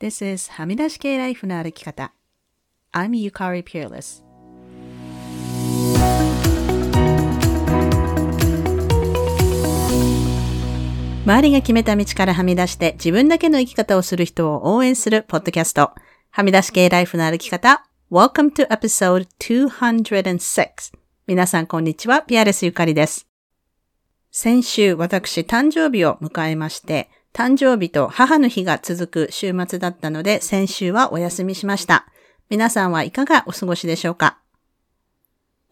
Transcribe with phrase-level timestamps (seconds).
[0.00, 2.14] This is はみ出し系ライフの歩き方。
[2.90, 4.24] I'm Yukari Peerless.
[11.26, 15.90] 周りが決めた道からはみ出して自分だけの生き方をする人を応援するポッドキャスト。
[16.30, 17.84] はみ出し系ライフの歩き方。
[18.10, 20.94] Welcome to episode 206.
[21.26, 22.22] 皆さんこんにちは。
[22.22, 23.26] ピアレスゆかりです。
[24.30, 32.06] 先週私誕生日を迎えまして、誕生日と母の日が続く週末だったので、先週はお休みしました。
[32.48, 34.38] 皆さんはいかがお過ごしでしょうか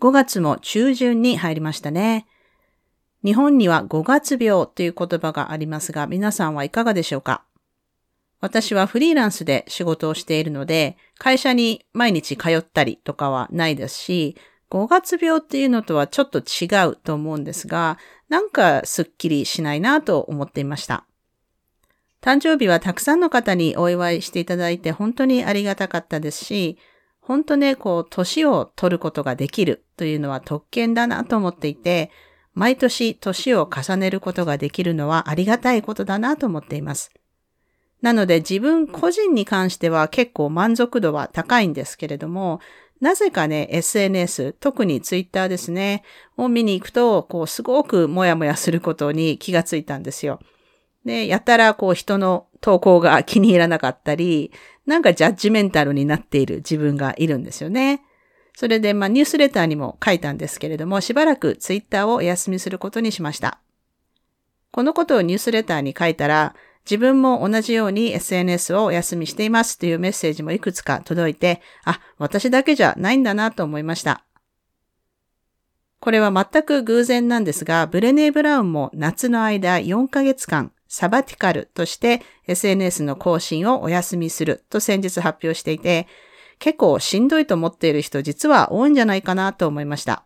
[0.00, 2.26] ?5 月も中旬に入りましたね。
[3.24, 7.42] 日本には5月病という言葉がありますが、皆さんはいかがでしょうか？
[8.40, 14.36] 私はフリーランスで仕事をしているので、会社に毎日通ったりとかはないですし、
[14.70, 21.07] 5月病っていうのとはちょっと違うと思うんですが、なんかすっきりしないなと思っていました。
[22.20, 26.78] 誕生日はたくさんの方にお祝いしていただいて本当にありがたかったですし、
[27.20, 32.10] 本当ね、こう、年を取ることができるというのは特権だなと思っていて、
[32.54, 37.12] 毎年年を重ねることができるのはありがたいことだなと思っています。
[38.00, 42.60] なので自分個人に関しては結構満足度は高いんですけれども、
[43.00, 46.02] なぜかね、SNS、特にツイッターですね、
[46.36, 50.40] を見に行くと、こう、すごくもやもやすることに気がついたんですよ。
[51.04, 54.52] で、やたらこう人の投稿が気に入らなかったり、
[54.86, 58.02] なんかジャッジメンタルになっている自分がいるんですよね。
[58.54, 63.60] それで、まあ、ニュースレターにも書いたんですけれども、しばらくツイッターをお休みすることにしました。
[64.72, 74.24] このことをニュースレターに書いたら、自分も同じように SNS をお休みしていますというメッセージもいくつか届いて、あ、私だけじゃないんだなと思いました。
[76.00, 86.06] これは全く偶然なんですが、ブレネー・ブラウンも夏の間4ヶ月間サバティカルとして SNS の更新をお休みすると先日発表していて、
[86.58, 90.24] 結構しんどいと思っている人実は多いんじゃないかなと思いました。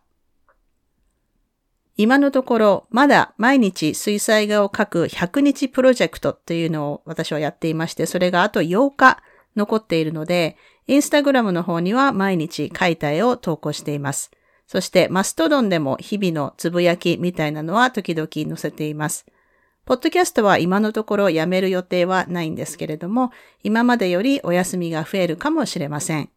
[1.95, 9.21] 今のところ、まだ毎日水彩画を描く100日プロジェクトっていうのを私はやっていまして、それがあと8日
[9.55, 10.57] 残っているので、
[10.87, 14.31] インスタグラムの方には毎日描いた絵を投稿しています。
[14.65, 19.27] そしてマストドンでも日々のつぶやきみたいなのは時々載せています。
[19.85, 23.31] ポッドキャストは今のところやめる予定はないんですけれども、
[23.63, 26.29] 今までよりお休みが増えるかもしれません。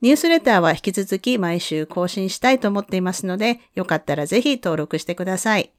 [0.00, 5.72] ニュースレターは引き続き毎週更新したいと思っていますので、よかったらぜひ登録してください。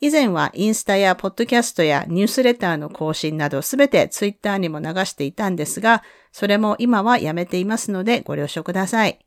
[0.00, 6.02] 以前はインスタやポッドキャストやニュースレターの更新などすべてツイッターにも流していたんですが、
[6.32, 9.24] それも今はやめていますのでご了承ください。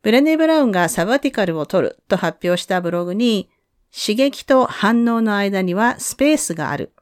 [0.00, 3.50] ブレネ・ブラウンがサバティカルを取ると発表したブログに、
[3.92, 6.92] 刺激と反応の間にはスペースがある。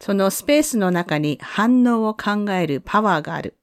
[0.00, 3.56] そのスペースの中に反応を考えるパワーがある。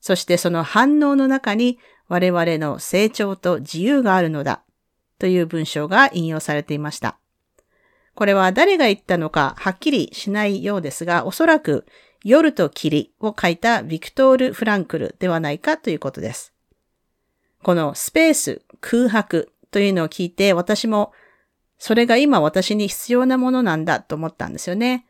[0.00, 4.62] そしてその反応の中に我々の成長と自由があるのだ。
[5.18, 7.16] という文章が引用されていました。
[8.14, 11.86] これは誰が言ったのかはっきりしないようですが、おそらく
[12.24, 16.52] 夜と霧を書いたビクトール・フランクルではないかということです。
[17.62, 21.12] このスペース、空白というのを聞いて私も
[21.82, 25.04] それが今私に必要なものなんだと思ったんですよね。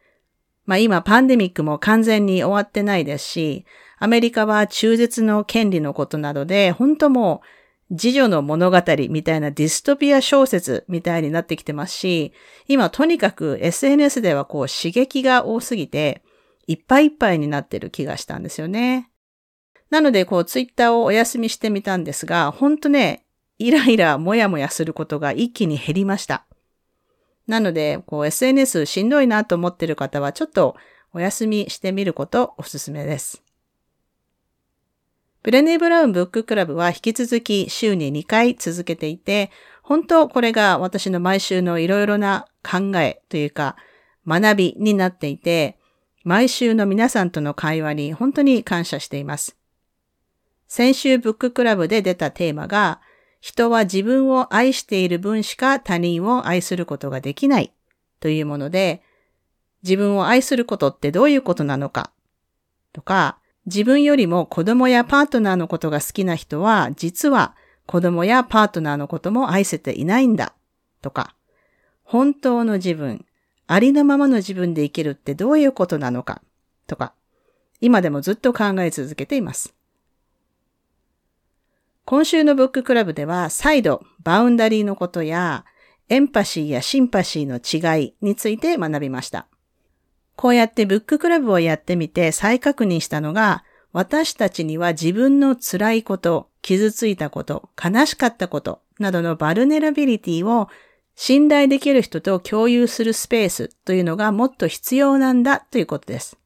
[0.64, 3.66] まあ今パンデミックも完全に終わってないですし、
[3.98, 7.42] アメリカは中絶の権利のことなどで、本当も
[7.90, 12.32] う自助の物語みたいなディストピア小説みたいになってきてますし、
[12.68, 16.22] 今とにかく SNS ではこう刺激が多すぎて、
[16.66, 19.10] いっぱいいっぱいになってる気がしたんですよね。
[19.90, 23.26] なのでこうツイッターをお休みしてみたんですが、本当ね、
[23.58, 26.46] イライラもやもやすることが一気に減りました。
[27.52, 30.74] なので、こう SNS しんどいなと思ってる方はちょっと
[31.12, 33.42] お休みしてみることおすすめです。
[35.42, 39.50] ブレネー・ブラウンブッククラブは引き続き週に2回続けていて、
[39.82, 43.76] 本当これが私の毎週のいろいろな考えというか
[44.26, 45.76] 学びになっていて、
[46.24, 49.58] 毎週の皆さんとの会話に本当に感謝しています。
[50.68, 53.02] 先週ブッククラブで出たテーマが、
[53.42, 57.72] 人は自分を愛している分しか他人を愛することができない。
[58.20, 59.02] というもので、
[59.82, 62.12] 自分を愛することってどういうことなのか。
[62.92, 67.56] とか、自分よりも子供やパートナーのことが好きな人は、実は
[67.86, 70.54] 子供やパートナーのことも愛せていないんだ。
[71.00, 71.34] とか、
[72.04, 73.26] 本当の自分、
[73.66, 76.42] ありのままの自分で生きるってどういうことなのか。
[76.86, 77.12] とか、
[77.80, 79.74] 今でもずっと考え続けています。
[82.04, 85.64] 今週のブッククラブでは再度バウンダリーのことや
[86.08, 89.46] エンパシーやシンパシーの違いについて学びました。
[90.36, 100.68] こうやってブッククラブをやってみて再確認したのが、私たちには自分の辛いこと、傷ついたこと、悲しかったことなどの vulnerability を
[101.14, 106.38] 信頼できる人と共有するスペースというのがもっと必要なんだということです。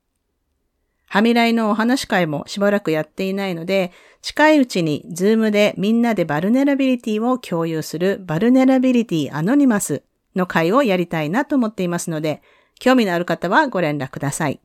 [1.08, 3.92] はみらいのお話会もしばらくやっていないので、
[4.22, 10.02] 近いうちにズームでみんなで vulnerability を共有する vulnerability anonymous
[10.34, 12.42] の会をやりたいなと思っていますので、
[12.78, 14.60] 興味のある方はご連絡ください。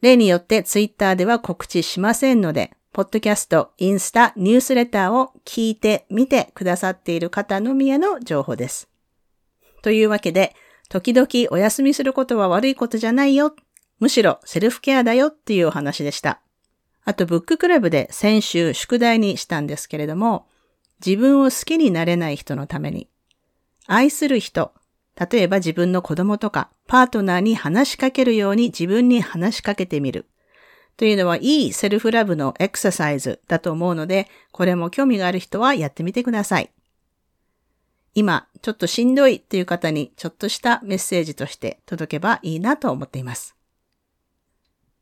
[0.00, 8.88] 例によってツイッターでは告知しませんので、ポッドキャスト、インスタ、ニュースレターを聞いてみてくださっている方のみへの情報です。
[9.82, 10.54] というわけで、
[10.88, 13.54] 時々お休みすることは悪いことじゃないよ。
[14.00, 16.40] むしろセルフケアだよっていうお話でした。
[17.04, 20.46] あと、ブッククラブで先週宿題にしたんですけれども、
[21.04, 23.08] 自分を好きになれない人のために、
[23.86, 24.72] 愛する人、
[25.30, 30.26] 例えば自分の子供とかパートナーに話しかけるように自分に話しかけてみる。
[30.96, 36.70] というのはいいセルフラブのエクササイズだと思うので、これも興味がある人はやってみてください。
[38.14, 43.59] 今、ちょっとしんどいっていう方にちょっとしたメッセージとして届けばいいなと思っています。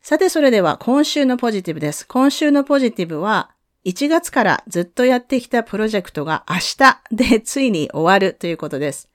[0.00, 2.06] さてそれでは今週のポジティブです。
[2.06, 3.50] 今週のポジティブは
[3.84, 9.10] 1月からずっとやってきたプロジェクトが明日でついに終わるということです。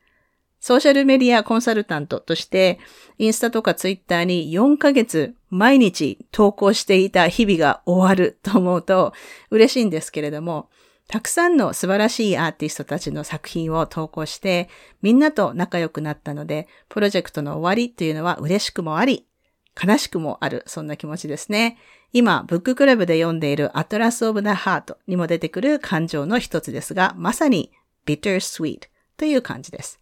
[0.59, 2.79] ソーシャルメディアコンサルタントとして、
[3.17, 9.13] インスタとかツイッターに4ヶ月毎日投稿していた日々が終わると思うと
[9.49, 10.69] 嬉しいんですけれども、
[11.07, 14.69] たくさんの素晴らしいアーティストたちの作品を投稿して、
[15.01, 19.27] みんなと仲良くなったので、プロジェクトの終わりというのは嬉しくもあり、
[19.81, 21.77] 悲しくもある、そんな気持ちですね。
[22.11, 27.71] 今、ブッククラブで読んでいるアトラス・オブ・ザ・ハートにも出てくる感情の一つですが、まさに
[28.05, 28.81] bittersweet
[29.17, 29.99] という感じです。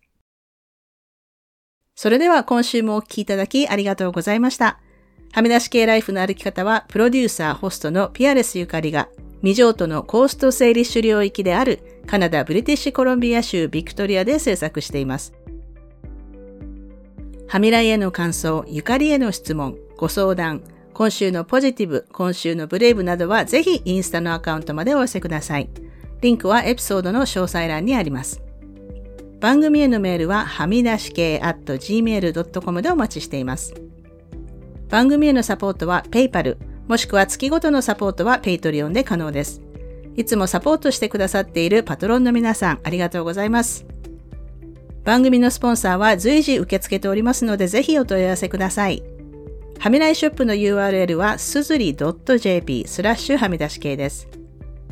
[1.96, 4.80] それでは今週もお聴きいただきありがとうございました。
[5.34, 9.08] はみ出し系ライフの歩き方は、プロデューサー、ホストのピアレスゆかりが、
[9.42, 15.34] 未譲渡のコースト整理種領域であるカナダ・ブリティッシュコロンビア州ビクトリアで制作しています。
[17.52, 20.62] はみらいへの感想、ゆかりへの質問、ご相談、
[20.94, 25.70] 今週のポジティブ、今週のブレイブなどはぜひインスタのアカウントまでお寄せください。
[26.22, 28.42] リンクはエピソードの詳細欄にあります。
[29.42, 33.74] 番組へのメールははみ出し系 at gmail.com でお待ちしています。
[34.88, 36.56] 番組へのサポートは PayPal、
[36.88, 39.62] もしくは月ごとのサポートは Patreon で可能です。
[40.16, 43.91] いつもサポートしてくださっているパトロンの皆さん、ありがとうございます。
[45.04, 49.04] 番組のスポンサーは随時受け付けておりますので、ぜひお問い合わせください。
[49.80, 54.28] はみらいショップの URL はすずり .jp スラッシュはみ出し系です。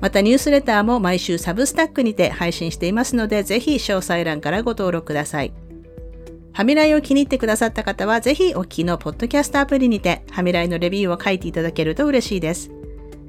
[0.02, 5.54] またニュースレターも毎週サブスタックにて配信していますので、ぜひ詳細欄からご登録ください。
[6.54, 12.72] ハミライを気に入ってくださった方は、ぜひお聞きのポッドキャストアプリにて、ハミライのレビューを書いていただけると嬉しいです。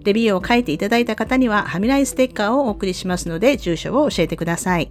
[0.04, 4.90] レビューを書いていただいた方には、ハミライステッカーをお送りしますので、住所を教えてください。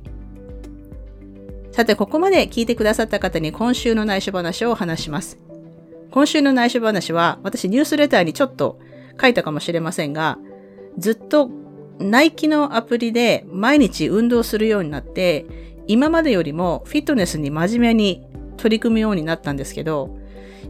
[1.80, 5.40] さて、ここまで聞いてくださった方に今週の内緒話を話します。
[6.12, 8.82] 今週の内緒話は、私ニュースレターにちょっと
[9.22, 10.40] 書いたかもしれませんが、
[10.98, 11.50] ずっと
[11.98, 15.46] ナイキのアプリで毎日運動するようになって、
[15.88, 18.28] 今までよりもフィットネスに真面目に
[18.58, 20.18] 取り組むようになったんですけど、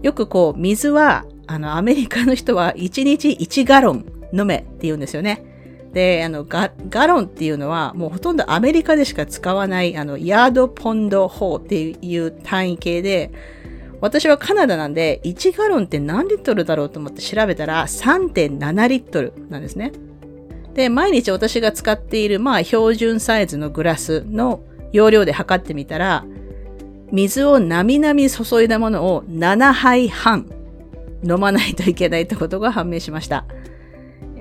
[0.03, 5.48] よくこう、水は、あの、アメリカの人は1日1ガロン飲めって言うんですよね。
[5.93, 13.31] で、あの、ガガロンっていうのは、もうほとんどアメリカでしか使わない、あの、ヤードポンド法っていう単位系で、
[14.01, 19.91] 私はカナダなんで、1ガロンって何リットルだろうと思って調べたら、3.7リットルなんですね。
[20.73, 26.25] で、毎日私が使っている、まあ、標準サイズのグラスの容量で測ってみたら、
[27.11, 30.45] 水をなみなみ注いだものを7杯半
[31.23, 33.45] 飲まないといけないってことが判明しました。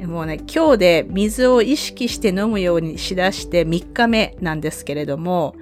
[0.06, 5.54] もうね、今日で水を意識して飲むようにしだして3日目なんですけれども、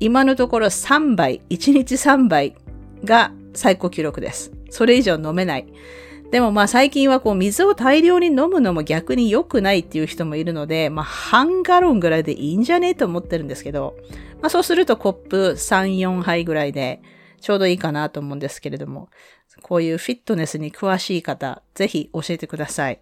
[0.00, 2.56] 今のところ3杯、1日3杯
[3.04, 4.52] が最高記録です。
[4.70, 5.66] それ以上飲めない。
[6.30, 13.96] でもまあ最近はこう水を大量に飲むのも逆に良くないっていう人もいるので、まあ半ガロンぐらいでいいんじゃねえと思ってるんですけど、
[14.40, 17.02] まあそうするとコップ3、4杯ぐらいで
[17.40, 19.08] ちょうどいいかなと思うんですけれども、
[19.62, 23.00] こういうフィットネスに詳しい方、ぜひ教えてください。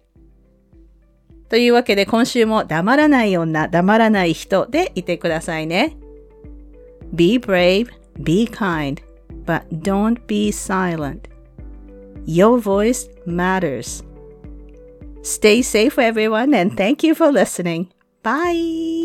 [1.49, 5.97] というわけで今週も黙らない女、黙らない人でいてくださいね。
[7.13, 7.89] Be brave,
[8.19, 9.01] be kind,
[9.45, 11.21] but don't be silent.
[12.25, 14.03] Your voice matters.
[15.23, 17.87] Stay safe, everyone, and thank you for listening.
[18.21, 18.98] Bye.